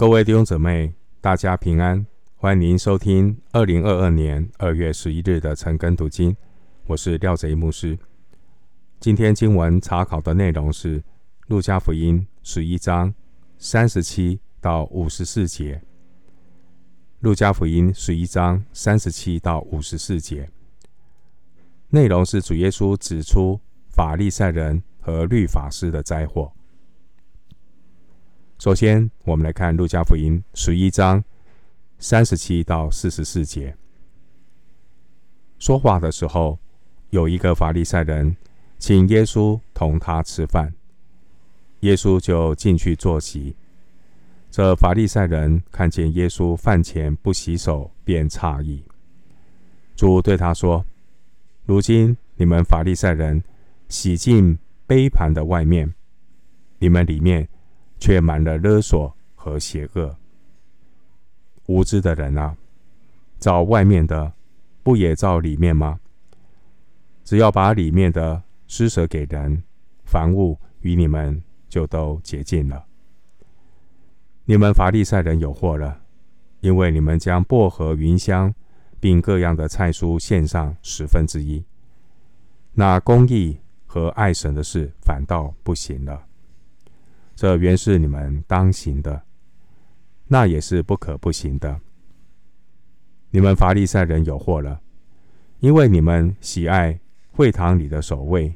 [0.00, 2.06] 各位弟兄姊妹，大家平安！
[2.34, 6.34] 欢迎您收听二零二二年二月十一日的晨更读经，
[6.86, 7.98] 我是廖贼牧师。
[8.98, 10.98] 今天经文查考的内容是
[11.48, 13.12] 《路加福音》十一章
[13.58, 15.74] 三十七到五十四节，
[17.18, 20.48] 《路加福音》十一章三十七到五十四节，
[21.90, 23.60] 内容是主耶稣指出
[23.90, 26.50] 法利赛人和律法师的灾祸。
[28.60, 31.24] 首先，我们来看《路加福音》十一章
[31.98, 33.74] 三十七到四十四节。
[35.58, 36.58] 说话的时候，
[37.08, 38.36] 有一个法利赛人
[38.78, 40.74] 请耶稣同他吃饭，
[41.80, 43.56] 耶稣就进去坐席。
[44.50, 48.84] 这法利赛人看见耶稣饭前不洗手，便诧异。
[49.96, 50.84] 主对他说
[51.64, 53.42] ：“如今你们法利赛人
[53.88, 55.94] 洗净杯盘的外面，
[56.78, 57.48] 你们里面。”
[58.00, 60.16] 却满了勒索和邪恶。
[61.66, 62.56] 无知的人啊，
[63.38, 64.32] 照外面的，
[64.82, 66.00] 不也照里面吗？
[67.22, 69.62] 只要把里面的施舍给人，
[70.02, 72.84] 凡物与你们就都洁净了。
[74.46, 76.00] 你们法利赛人有祸了，
[76.58, 78.52] 因为你们将薄荷、芸香，
[78.98, 81.64] 并各样的菜蔬献上十分之一，
[82.72, 86.26] 那公义和爱神的事反倒不行了。
[87.40, 89.22] 这原是你们当行的，
[90.26, 91.80] 那也是不可不行的。
[93.30, 94.78] 你们法利赛人有祸了，
[95.60, 97.00] 因为你们喜爱
[97.32, 98.54] 会堂里的守卫，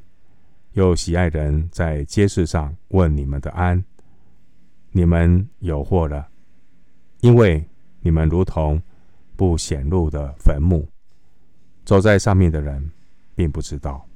[0.73, 3.83] 又喜爱人在街市上问你们的安。
[4.91, 6.29] 你们有祸了，
[7.23, 7.67] 因为
[8.01, 8.83] 你们如同
[9.35, 10.87] 不显露的坟墓，
[11.87, 12.91] 走在上面的人
[13.35, 14.07] 并不知道。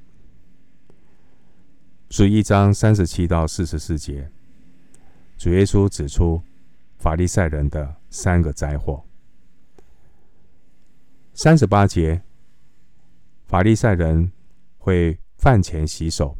[2.11, 4.29] 十一章三十七到四十四节。
[5.39, 6.41] 主耶稣指出
[6.97, 9.01] 法利赛人的三个灾祸。
[11.33, 12.21] 三十八节，
[13.47, 14.29] 法利赛人
[14.77, 16.37] 会饭前洗手，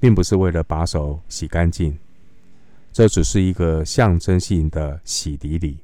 [0.00, 1.96] 并不是为了把手洗干净，
[2.92, 5.78] 这只是一个象征性的洗涤礼。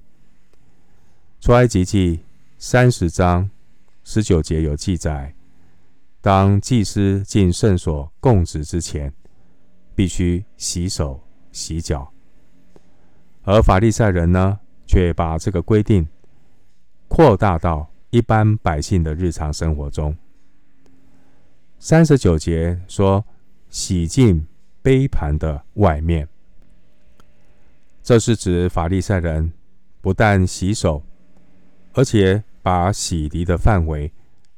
[1.40, 2.18] 出埃及记
[2.58, 3.48] 三十章
[4.02, 5.32] 十九节有记载，
[6.20, 9.14] 当祭司进圣所供职之前，
[9.94, 12.12] 必须洗手洗脚。
[13.46, 16.04] 而法利赛人呢，却把这个规定
[17.06, 20.16] 扩大到一般百姓的日常生活中。
[21.78, 23.24] 三十九节说
[23.70, 24.44] ：“洗净
[24.82, 26.28] 杯盘的外面。”
[28.02, 29.52] 这是指法利赛人
[30.00, 31.04] 不但洗手，
[31.92, 34.12] 而且把洗涤的范围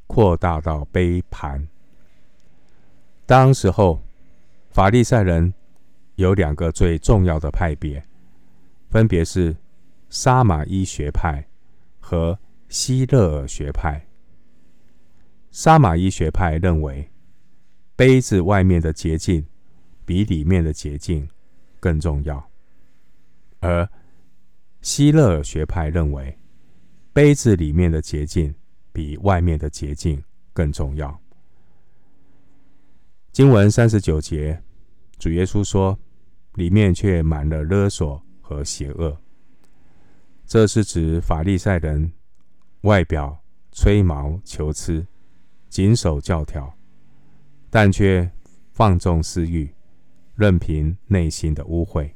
[0.07, 1.69] 扩大到杯盘。
[3.27, 4.01] 当时候，
[4.71, 5.53] 法利赛人
[6.15, 8.03] 有两个最重要的派别。
[8.89, 9.57] 分别是
[10.09, 11.47] 沙马伊学派
[12.01, 12.39] 和
[12.69, 14.07] 希勒尔学派。
[15.51, 17.11] 沙马伊学派认为，
[17.97, 19.45] 杯子外面的洁净
[20.05, 21.29] 比里面的洁净
[21.81, 22.51] 更重要，
[23.61, 23.89] 而
[24.81, 26.39] 希勒尔学派认为，
[27.13, 28.55] 杯子里面的洁净
[28.93, 30.23] 比外面的洁净
[30.53, 31.21] 更重要。
[33.33, 34.63] 经文三十九节，
[35.19, 35.99] 主耶稣说
[36.55, 39.15] ：“里面却满了勒索。”和邪恶，
[40.47, 42.11] 这是指法利赛人
[42.81, 43.39] 外表
[43.73, 45.07] 吹毛求疵、
[45.69, 46.75] 谨守教条，
[47.69, 48.31] 但却
[48.73, 49.71] 放纵私欲，
[50.35, 52.11] 任凭内心的污秽。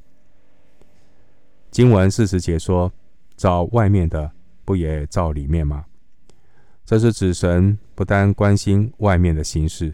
[1.71, 2.91] 经文四十节说
[3.37, 4.33] ：“照外面的，
[4.65, 5.85] 不也照里面吗？”
[6.87, 9.93] 这是指神不单关心外面的形式，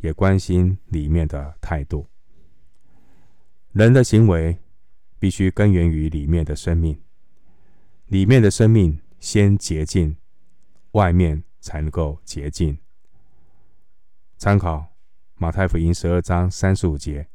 [0.00, 2.06] 也关心里面的态度。
[3.72, 4.58] 人的行为。
[5.22, 7.00] 必须根源于里面的生命，
[8.06, 10.16] 里面的生命先洁净，
[10.90, 12.76] 外面才能够洁净。
[14.36, 14.88] 参考
[15.36, 17.28] 马太福音十二章三十五节，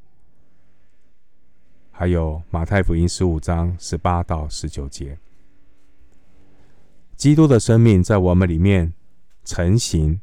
[1.90, 5.18] 还有马太福音十五章十八到十九节。
[7.16, 8.92] 基督的生命在我们里面
[9.46, 10.20] 成型，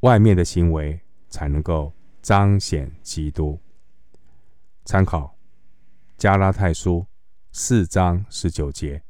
[0.00, 3.58] 外面的行为才能够彰显基督。
[4.84, 5.39] 参考。
[6.20, 7.06] 加拉太书
[7.50, 9.02] 四章十九节，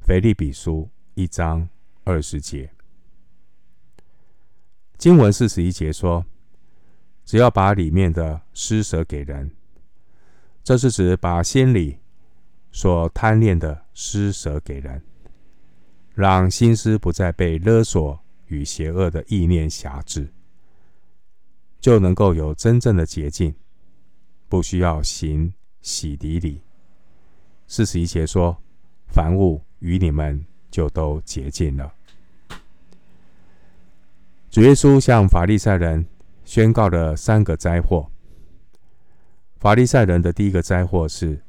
[0.00, 1.68] 腓利比书一章
[2.02, 2.72] 二十节，
[4.98, 6.26] 经文四十一节说
[7.24, 9.52] ：“只要把里面的施舍给人，
[10.64, 12.00] 这是指把心里
[12.72, 15.04] 所贪恋的施舍给人，
[16.14, 20.32] 让心思不再被勒索与邪恶的意念辖制，
[21.78, 23.54] 就能够有真正的洁净，
[24.48, 25.54] 不需要行。”
[25.84, 26.62] 洗涤礼，
[27.68, 28.56] 四十一节说
[29.06, 31.92] ：“凡物与你们就都洁净了。”
[34.50, 36.06] 主耶稣向法利赛人
[36.44, 38.10] 宣告了三个灾祸。
[39.60, 41.42] 法利赛人的第一个灾祸是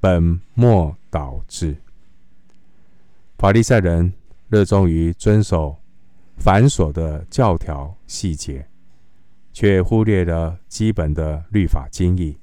[0.00, 1.76] 本末倒置。
[3.36, 4.10] 法利赛人
[4.48, 5.76] 热衷于遵守
[6.38, 8.66] 繁琐的教条细节，
[9.52, 12.38] 却忽略了基本的律法精义。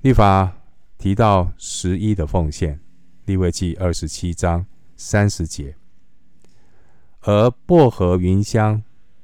[0.00, 0.56] 律法
[0.96, 2.80] 提到十一的奉献，
[3.24, 4.64] 利未记二十七章
[4.96, 5.74] 三十节，
[7.22, 8.82] 而薄荷、云香。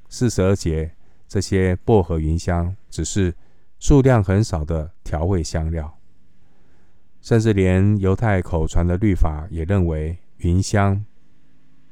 [0.09, 0.95] 四十二节，
[1.27, 3.35] 这些薄荷、云香只是
[3.81, 5.99] 数量很少的调味香料，
[7.21, 11.05] 甚至连犹太口传的律法也认为云香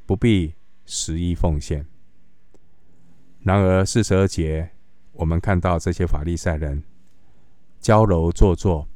[0.06, 0.54] 不必
[0.84, 1.84] 十一奉献。
[3.40, 4.70] 然而四十二节，
[5.14, 6.84] 我们看到这些法利赛人
[7.82, 8.88] 娇柔做作，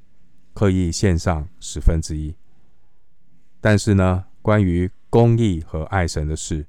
[0.54, 2.32] 刻意献上十分之一，
[3.60, 6.64] 但是呢，关于公义和爱神的事，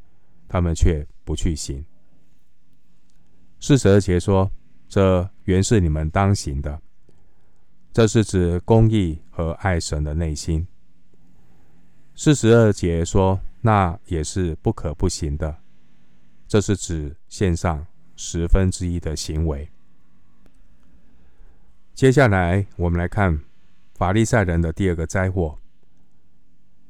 [0.49, 1.85] 他们却不去行。
[3.59, 4.51] 四十二节说
[4.89, 6.81] ：“这原是你们当行的。”
[7.93, 10.67] 这是指公义和爱神的内心。
[12.15, 15.55] 四十二节说：“那也是不可不行的。”
[16.47, 17.85] 这是指献上
[18.15, 19.69] 十分之一的行为。
[21.97, 23.41] 接下来，我们来看
[23.95, 25.57] 法利赛人的第二个灾祸，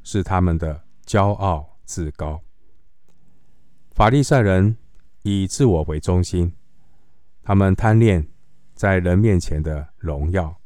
[0.04, 2.42] 是他们的骄傲自高。
[3.92, 4.75] 法利赛人。
[5.24, 6.54] 以自我为中心，
[7.44, 8.27] 他们贪恋
[8.74, 10.62] 在人面前的荣耀。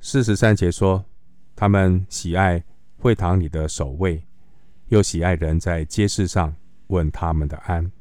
[0.00, 1.04] 四十三节说，
[1.54, 2.64] 他们喜爱
[2.96, 4.26] 会堂里的守卫，
[4.88, 6.54] 又喜爱人在街市上
[6.86, 7.92] 问他们的安。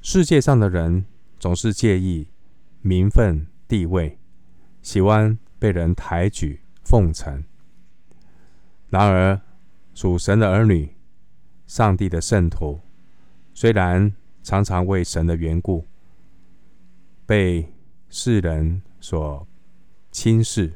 [0.00, 1.04] 世界上的人
[1.40, 2.28] 总是介意
[2.80, 4.18] 名分地位，
[4.82, 7.44] 喜欢被人抬举奉承。
[8.88, 9.40] 然而，
[9.94, 10.92] 属神的儿女，
[11.68, 12.80] 上帝的圣徒。
[13.54, 14.12] 虽然
[14.42, 15.86] 常常为神的缘故
[17.26, 17.72] 被
[18.08, 19.46] 世人所
[20.10, 20.72] 轻视，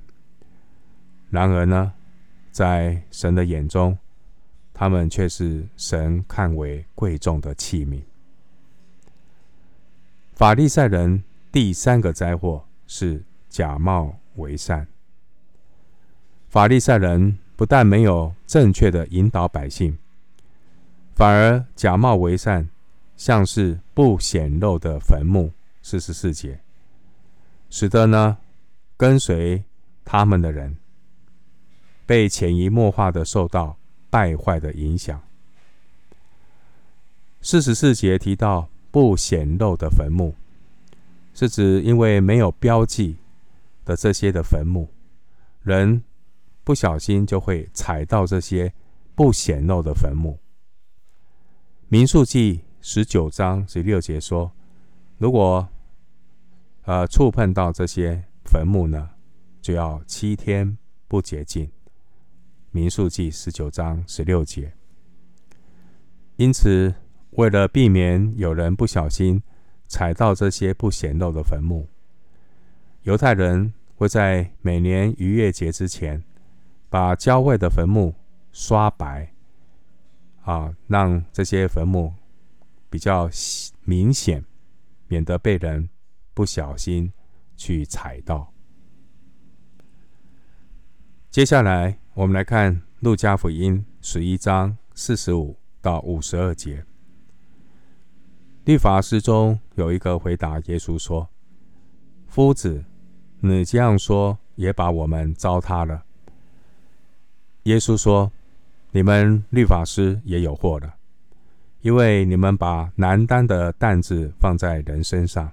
[1.31, 1.94] 然而呢，
[2.52, 3.99] 在神的眼中，
[4.73, 8.00] 他们却是神看为贵重的器皿。
[10.35, 12.64] 法利赛人第三个灾祸
[12.96, 14.87] 是假冒为善。
[16.49, 19.99] 法利赛人不但没有正确的引导百姓，
[21.17, 22.69] 反而假冒为善。
[23.17, 25.52] 像是不显露的坟墓，
[25.82, 26.61] 四十四节，
[27.70, 28.38] 使得呢
[28.96, 29.62] 跟随
[30.05, 30.76] 他们的人
[32.06, 33.76] 被潜移默化的受到
[34.11, 35.20] 败坏的影响。
[37.41, 40.35] 四十四节提到不显露的坟墓，
[41.34, 43.19] 是指因为没有标记
[43.84, 44.88] 的这些的坟墓，
[45.60, 46.02] 人
[46.62, 48.72] 不小心就会踩到这些
[49.14, 50.38] 不显露的坟墓。
[51.88, 52.62] 民数记。
[52.86, 54.52] 十九章十六节说
[55.16, 55.66] ：“如果
[56.82, 59.08] 呃触碰到这些坟墓呢，
[59.62, 60.76] 就要七天
[61.08, 61.72] 不洁净。”
[62.72, 64.75] 民数记十九章十六节。
[66.36, 66.94] 因此，
[67.31, 69.42] 为了避免有人不小心
[69.86, 71.88] 踩到这些不显露的坟墓，
[73.02, 76.22] 犹太人会在每年逾越节之前，
[76.88, 78.14] 把郊外的坟墓
[78.53, 79.32] 刷白，
[80.43, 82.14] 啊，让这些坟墓。
[82.91, 83.29] 比较
[83.82, 84.44] 明显，
[85.08, 85.91] 免得被人
[86.32, 87.12] 不小心
[87.56, 88.53] 去踩到。
[91.29, 96.84] 接下来，我们来看路加福音十一章四十五到五十二节。
[98.64, 101.28] 律法师中有一个回答耶稣说
[102.26, 102.82] ：“夫子，
[103.40, 106.02] 你这样说也把我们糟蹋了。”
[107.64, 108.32] 耶稣说
[108.90, 110.94] ：“你们律法师也有祸了。”
[111.82, 115.52] 因为你们把难担的担子放在人身上，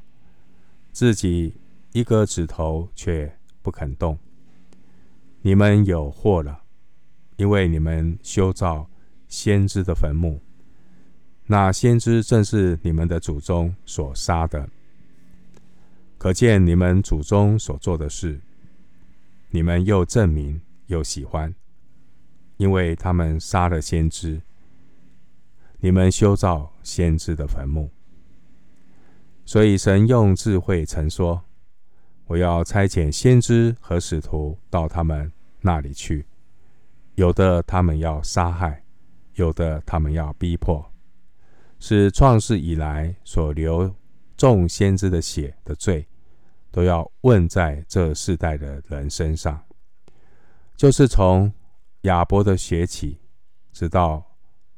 [0.94, 1.54] 自己
[1.92, 3.30] 一个指头却
[3.62, 4.18] 不肯动。
[5.42, 6.62] 你们有祸了，
[7.36, 8.90] 因为你们修造
[9.28, 10.40] 先知的坟墓，
[11.52, 14.70] 那先知正是你们的祖宗所杀的。
[16.18, 18.40] 可见你们祖宗所做的事，
[19.50, 21.54] 你们又证明又喜欢，
[22.56, 24.42] 因为他们杀了先知。
[25.82, 27.90] 你们修造先知的坟墓，
[29.44, 31.44] 所以神用智慧曾说
[32.28, 35.30] ：“我要差遣先知和使徒到他们
[35.60, 36.26] 那里去，
[37.16, 38.86] 有的他们要杀害，
[39.34, 40.91] 有的他们要逼迫，
[41.84, 43.94] 是创世以来所流
[44.38, 46.08] 众先知的血的罪，
[46.70, 49.60] 都要问在这世代的人身上。
[50.78, 51.52] 就是从
[52.02, 53.20] 亚伯的血起，
[53.74, 54.24] 直到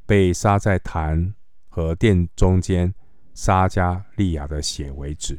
[0.06, 1.36] 被杀在坛
[1.68, 2.94] 和殿中间
[3.34, 5.38] 撒迦利亚的血为止。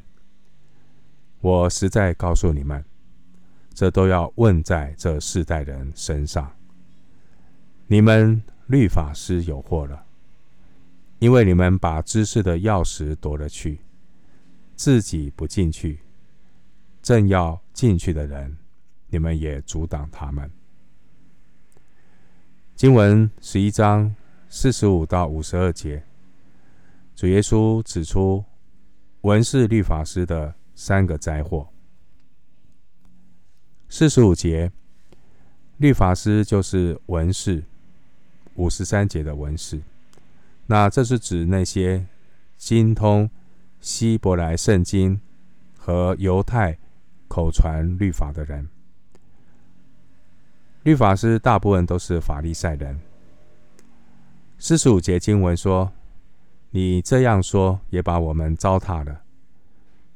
[1.40, 2.84] 我实在告诉你们，
[3.72, 6.54] 这都要问在这世代人身上。
[7.86, 10.03] 你们律法师有祸了，
[11.24, 13.80] 因为你们把知识的钥匙夺了去，
[14.76, 15.98] 自己不进去，
[17.00, 18.54] 正要进去的人，
[19.08, 20.50] 你们也阻挡他们。
[22.76, 24.14] 经文十一章
[24.50, 26.04] 四十五到五十二节，
[27.16, 28.44] 主耶稣指出
[29.22, 31.66] 文士律法师的三个灾祸。
[33.88, 34.70] 四十五节，
[35.78, 37.64] 律法师就是文士。
[38.56, 39.80] 五十三节的文士，
[40.66, 42.06] 那这是指那些
[42.56, 43.28] 精通
[43.80, 45.20] 希伯来圣经
[45.76, 46.78] 和犹太
[47.28, 48.68] 口传律法的人。
[50.82, 53.00] 律法师大部分都是法利赛人。
[54.58, 55.92] 四十五节经文说
[56.70, 59.22] ：“你这样说，也把我们糟蹋了。”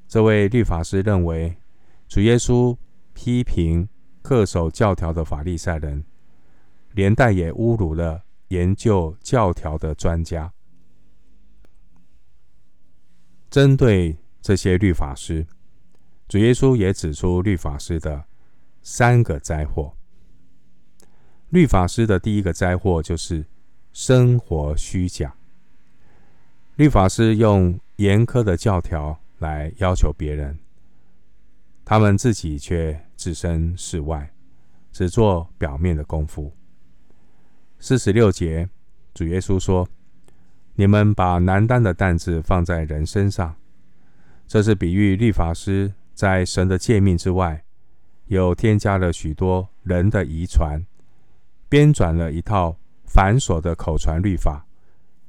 [0.08, 1.54] 这位律法师认为，
[2.08, 2.74] 主耶稣
[3.12, 3.86] 批评
[4.22, 6.04] 恪守教条的法利赛人，
[6.92, 8.22] 连带也侮辱了。
[8.48, 10.52] 研究教条的专家，
[13.50, 15.46] 针对这些律法师，
[16.28, 18.24] 主耶稣也指出律法师的
[18.82, 19.94] 三个灾祸。
[21.50, 23.44] 律法师的第一个灾祸就是
[23.92, 25.34] 生活虚假。
[26.76, 30.58] 律法师用严苛的教条来要求别人，
[31.84, 34.30] 他们自己却置身事外，
[34.92, 36.52] 只做表面的功夫。
[37.80, 38.68] 四十六节，
[39.14, 39.88] 主耶稣说
[40.74, 43.54] ：“你们把难担的担子放在人身上。”
[44.48, 47.64] 这是比喻律法师在神的诫命之外，
[48.26, 50.84] 又添加了许多人的遗传，
[51.68, 54.66] 编纂了一套繁琐的口传律法，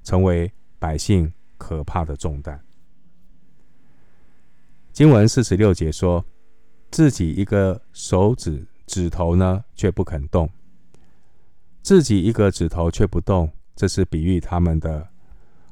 [0.04, 2.60] 成为百姓可怕的重担。
[4.92, 6.26] 经文四十六节说
[6.90, 10.50] ：“自己一个手指指头呢，却不肯动。”
[11.90, 15.10] 自己一个指头却不动，这是比喻他们的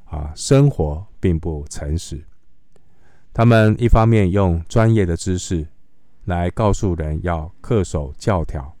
[0.04, 2.20] 啊生活并不诚实。
[3.32, 5.64] 他们一方面用专业的知识
[6.24, 8.76] 来告诉人要恪守教条，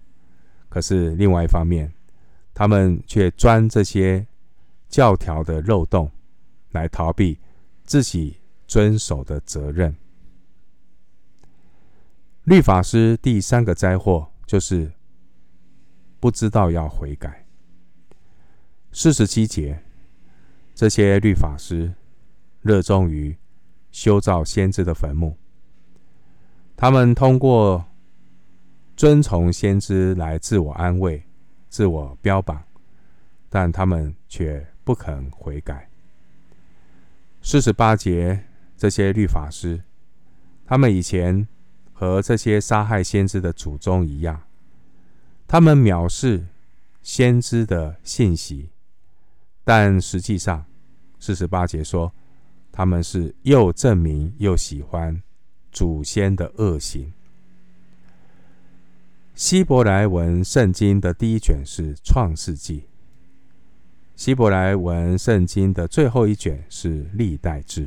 [0.68, 1.94] 可是另外一方面，
[2.52, 4.26] 他们却钻这些
[4.88, 6.10] 教条的漏洞，
[6.72, 7.38] 来逃避
[7.84, 9.94] 自己遵守的责任。
[12.42, 14.90] 律法师第三个灾祸就是。
[16.20, 17.46] 不知道要悔改。
[18.90, 19.82] 四十七节，
[20.74, 21.92] 这些律法师
[22.62, 23.36] 热衷于
[23.92, 25.36] 修造先知的坟墓，
[26.76, 27.84] 他们通过
[28.96, 31.22] 遵从先知来自我安慰、
[31.68, 32.64] 自我标榜，
[33.48, 35.88] 但他们却不肯悔改。
[37.40, 38.44] 四十八节，
[38.76, 39.84] 这些律法师，
[40.66, 41.46] 他们以前
[41.92, 44.47] 和这些杀害先知的祖宗一样。
[45.50, 46.46] 他们藐视
[47.02, 48.68] 先知的信息，
[49.64, 50.66] 但实际上，
[51.18, 52.12] 四十八节说，
[52.70, 55.22] 他们是又证明又喜欢
[55.72, 57.14] 祖先的恶行。
[59.34, 62.80] 希伯来文圣经的第一卷是《创世纪》，
[64.14, 67.86] 希伯来文圣经的最后一卷是《历代志》，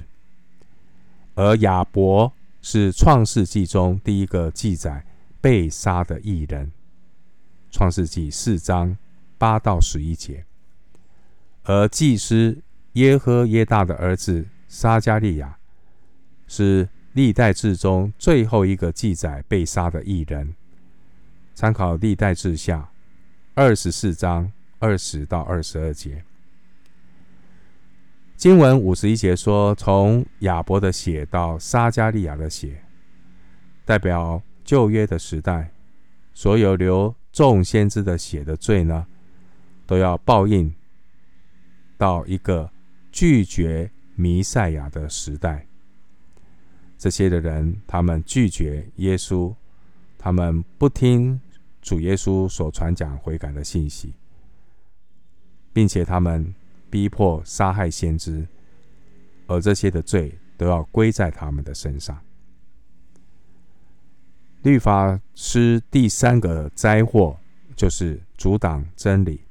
[1.36, 5.06] 而亚伯是《创世纪》中第一个记载
[5.40, 6.72] 被杀的异人。
[7.72, 8.96] 创世纪四章
[9.38, 10.46] 八到十一节，
[11.64, 12.62] 而祭司
[12.94, 15.58] 耶和耶大的儿子撒迦利亚
[16.48, 20.54] 是历代志中最后一个记载被杀的义人。
[21.56, 22.92] 参考历代志下
[23.56, 26.24] 二十四章二十到二十二节。
[28.36, 32.84] 经文五十一节说，从亚伯的血到撒迦利亚的血，
[33.86, 35.72] 代表旧约的时代，
[36.34, 37.16] 所有流。
[37.32, 39.08] 众先知的血的罪呢，
[39.86, 40.74] 都要报应
[41.98, 42.70] 到一个
[43.12, 45.66] 拒绝弥赛亚的时代。
[46.98, 49.56] 这些的人，他们拒绝耶稣，
[50.18, 51.40] 他们不听
[51.82, 54.14] 主耶稣所传讲悔改的信息，
[55.74, 56.54] 并且他们
[56.90, 58.48] 逼迫杀害先知，
[59.48, 62.22] 而这些的罪都要归在他们的身上。
[64.64, 67.36] 律法师第三个灾祸
[67.76, 69.42] 就是阻挡真理。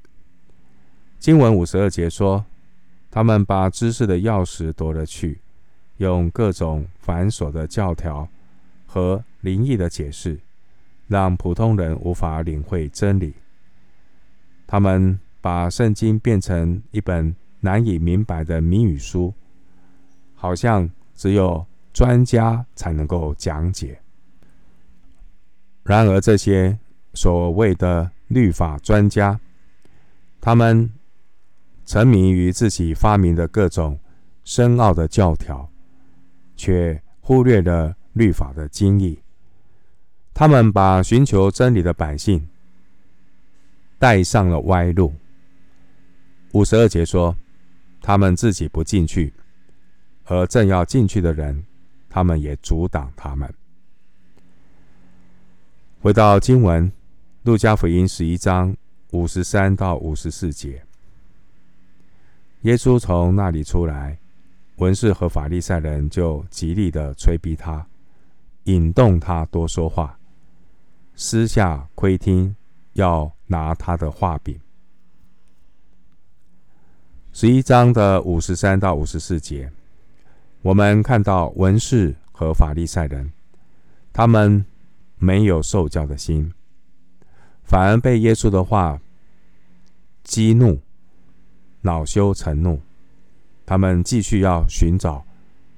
[1.19, 2.45] 经文五十二节说，
[3.09, 5.39] 他们把知识的钥匙夺了去，
[5.97, 8.25] 用各种繁琐的教条
[8.85, 10.39] 和灵异的解释
[11.07, 13.33] 让普通人无法领会真理。
[14.65, 19.33] 他们把圣经变成一本难以明白的谜语书，
[20.35, 24.00] 好像只有专家才能够讲解。
[25.83, 26.77] 然而，这些
[27.13, 29.39] 所谓的律法专家，
[30.39, 30.91] 他们
[31.85, 33.99] 沉迷于自己发明的各种
[34.43, 35.69] 深奥的教条，
[36.55, 39.19] 却忽略了律法的精义。
[40.33, 42.47] 他们把寻求真理的百姓
[43.99, 45.13] 带上了歪路。
[46.53, 47.35] 五十二节说，
[48.01, 49.33] 他们自己不进去，
[50.25, 51.65] 而正要进去的人，
[52.09, 53.51] 他们也阻挡他们。
[56.01, 56.89] 回到经文，
[57.43, 58.75] 《路加福音》十一章
[59.11, 60.83] 五十三到五十四节，
[62.61, 64.17] 耶稣从那里出来，
[64.77, 67.85] 文士和法利赛人就极力的催逼他，
[68.63, 70.17] 引动他多说话，
[71.13, 72.55] 私下窥听，
[72.93, 74.59] 要拿他的话柄。
[77.31, 79.71] 十一章的五十三到五十四节，
[80.63, 83.31] 我们看到文士和法利赛人，
[84.11, 84.65] 他们。
[85.23, 86.51] 没有受教的心，
[87.63, 88.99] 反而被耶稣的话
[90.23, 90.79] 激怒，
[91.81, 92.81] 恼羞成怒。
[93.63, 95.23] 他们继续要寻找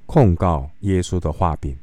[0.05, 1.77] 控告耶稣的画柄，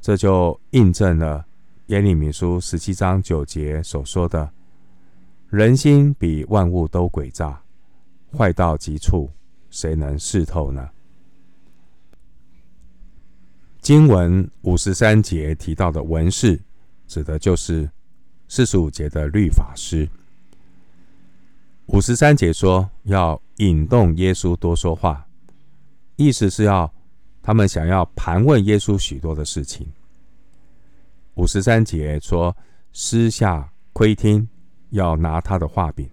[0.00, 1.44] 这就印证了
[1.88, 4.50] 耶利米书十七章九节所说的
[5.50, 7.60] ：“人心比万物都诡诈，
[8.34, 9.30] 坏到极处，
[9.68, 10.88] 谁能试透呢？”
[13.90, 16.56] 经文五十三节提到的文士，
[17.08, 17.90] 指的就是
[18.46, 20.08] 四十五节的律法师。
[21.86, 25.26] 五十三节说要引动耶稣多说话，
[26.14, 26.88] 意思是要
[27.42, 29.90] 他们想要盘问耶稣许多的事情。
[31.34, 32.56] 五十三节说
[32.92, 34.48] 私下窥听，
[34.90, 36.08] 要拿他的话柄，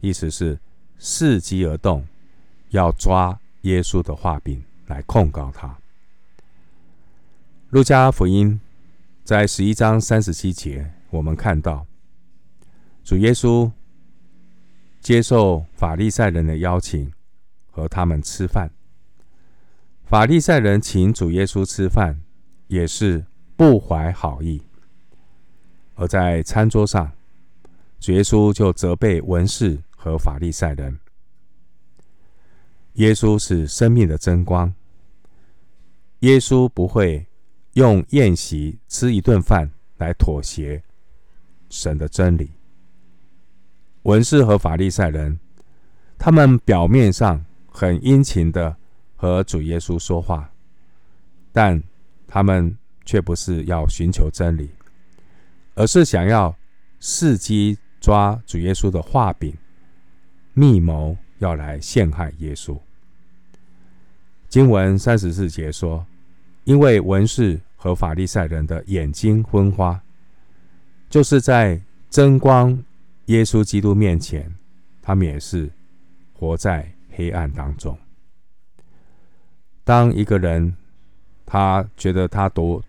[0.00, 0.58] 意思是
[0.98, 2.02] 伺机而动，
[2.70, 5.78] 要抓耶稣的话柄来控告他。
[7.70, 8.58] 路加福音
[9.24, 11.86] 在十一章三十七节，我们看到
[13.04, 13.70] 主耶稣
[15.02, 17.12] 接受法利赛人的邀请，
[17.70, 18.70] 和他们吃饭。
[20.06, 22.18] 法利赛人请主耶稣吃饭，
[22.68, 24.62] 也是不怀好意。
[25.94, 27.12] 而在餐桌上，
[28.00, 30.98] 主耶稣就责备文士和法利赛人。
[32.94, 34.72] 耶稣是生命的真光，
[36.20, 37.27] 耶稣不会。
[37.74, 40.82] 用宴席吃一顿饭来妥协
[41.70, 42.50] 神的真理。
[44.02, 45.38] 文士和法利赛人，
[46.18, 48.76] 他们表面上很殷勤的
[49.16, 50.50] 和主耶稣说话，
[51.52, 51.82] 但
[52.26, 54.70] 他们却不是要寻求真理，
[55.74, 56.56] 而是想要
[57.00, 59.56] 伺机抓主耶稣的画柄，
[60.54, 62.78] 密谋要来陷害耶稣。
[64.48, 66.06] 经文三十四节说，
[66.68, 67.58] 因为文士。
[67.80, 70.02] 和法利赛人的眼睛昏花，
[71.08, 72.76] 就是在争光
[73.26, 74.52] 耶稣基督面前，
[75.00, 75.70] 他们也是
[76.32, 77.96] 活在黑暗当中。
[79.84, 80.76] 当一个人
[81.46, 82.82] 他觉得他读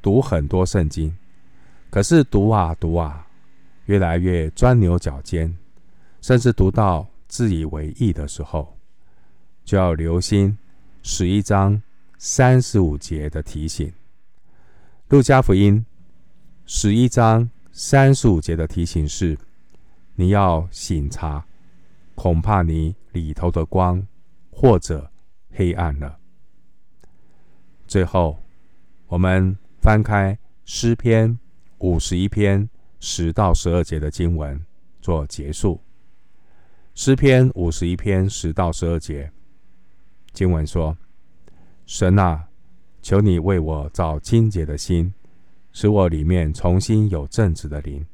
[0.00, 1.14] 读很多圣经，
[1.90, 3.26] 可是读啊读啊，
[3.84, 5.54] 越来越钻牛角尖，
[6.22, 8.74] 甚至读到自以为义的时候，
[9.66, 10.56] 就要留心
[11.02, 11.82] 十一章
[12.22, 13.90] 三十五节的提醒。
[15.08, 15.86] 路加福音
[16.66, 19.38] 十一章三十五节的提醒是：
[20.16, 21.46] 你要省察，
[22.14, 24.06] 恐怕你里头的光
[24.50, 25.10] 或者
[25.52, 26.18] 黑暗了。
[27.86, 28.38] 最后，
[29.06, 31.38] 我们翻开诗篇
[31.78, 32.68] 五十一篇
[33.00, 34.62] 十到十二节的经文
[35.00, 35.80] 做结束。
[36.94, 39.32] 诗篇五十一篇十到十二节
[40.34, 40.94] 经文说
[41.90, 42.46] ：“神啊。”
[43.02, 45.12] 求你为我造清洁的心，
[45.72, 48.04] 使我里面重新有正直的灵。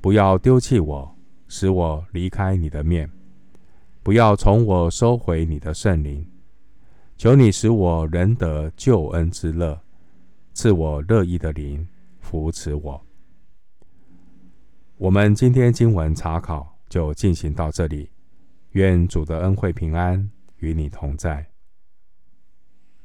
[0.00, 1.14] 不要丢弃我，
[1.46, 3.06] 使我离开你的面；
[4.02, 6.26] 不要从我收回你的圣灵。
[7.18, 9.78] 求你使我仍得救恩之乐，
[10.54, 11.86] 赐我乐意的灵
[12.20, 13.04] 扶持我。
[14.96, 18.08] 我们今天经文查考就进行到这里，
[18.70, 21.49] 愿主的恩惠平安与你同在。